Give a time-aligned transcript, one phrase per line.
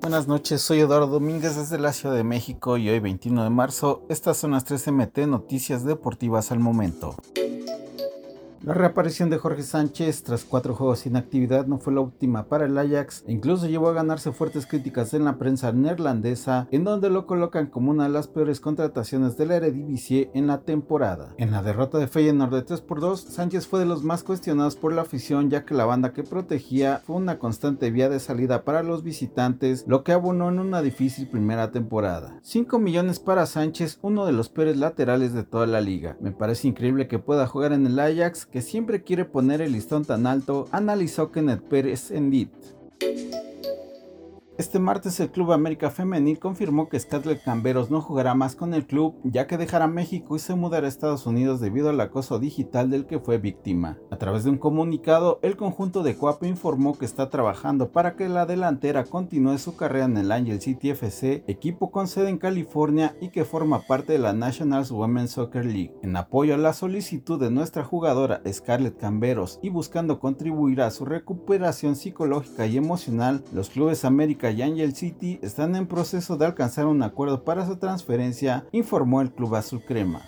[0.00, 4.06] Buenas noches, soy Eduardo Domínguez desde la Ciudad de México y hoy 21 de marzo
[4.08, 7.14] estas son las 3 MT Noticias Deportivas al momento.
[8.64, 12.66] La reaparición de Jorge Sánchez tras cuatro juegos sin actividad no fue la última para
[12.66, 17.08] el Ajax e incluso llevó a ganarse fuertes críticas en la prensa neerlandesa en donde
[17.08, 21.34] lo colocan como una de las peores contrataciones de la Eredivisie en la temporada.
[21.38, 24.74] En la derrota de Feyenoord de 3 por 2, Sánchez fue de los más cuestionados
[24.74, 28.64] por la afición ya que la banda que protegía fue una constante vía de salida
[28.64, 32.40] para los visitantes, lo que abonó en una difícil primera temporada.
[32.42, 36.16] 5 millones para Sánchez, uno de los peores laterales de toda la liga.
[36.20, 40.04] Me parece increíble que pueda jugar en el Ajax que siempre quiere poner el listón
[40.04, 42.77] tan alto, analizó Kenneth Pérez en DIT.
[44.58, 48.88] Este martes el Club América Femenil confirmó que Scarlett Camberos no jugará más con el
[48.88, 52.90] club ya que dejará México y se mudará a Estados Unidos debido al acoso digital
[52.90, 53.98] del que fue víctima.
[54.10, 58.28] A través de un comunicado, el conjunto de Coapa informó que está trabajando para que
[58.28, 63.14] la delantera continúe su carrera en el Angel City FC, equipo con sede en California
[63.20, 65.94] y que forma parte de la National Women's Soccer League.
[66.02, 71.04] En apoyo a la solicitud de nuestra jugadora Scarlett Camberos y buscando contribuir a su
[71.04, 76.86] recuperación psicológica y emocional, los clubes América y Angel City están en proceso de alcanzar
[76.86, 80.22] un acuerdo para su transferencia, informó el club azul crema.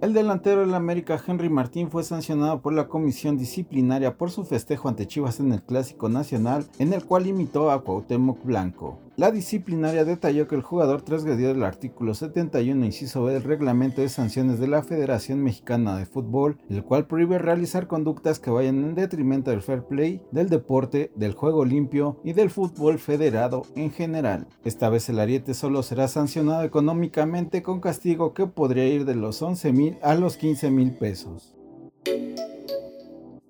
[0.00, 4.88] El delantero del América Henry Martín fue sancionado por la comisión disciplinaria por su festejo
[4.88, 9.07] ante Chivas en el Clásico Nacional, en el cual imitó a Cuauhtémoc Blanco.
[9.18, 14.08] La disciplinaria detalló que el jugador transgredió el artículo 71 inciso B del reglamento de
[14.08, 18.94] sanciones de la Federación Mexicana de Fútbol, el cual prohíbe realizar conductas que vayan en
[18.94, 24.46] detrimento del fair play, del deporte, del juego limpio y del fútbol federado en general.
[24.62, 29.42] Esta vez el ariete solo será sancionado económicamente con castigo que podría ir de los
[29.42, 31.57] 11 mil a los 15 mil pesos.